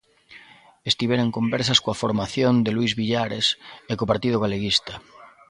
Estivera 0.91 1.25
en 1.25 1.35
conversas 1.37 1.81
coa 1.83 1.99
formación 2.03 2.53
de 2.65 2.71
Luís 2.75 2.93
Villares 2.99 3.47
e 3.91 3.93
co 3.97 4.09
Partido 4.11 4.41
Galeguista. 4.43 4.93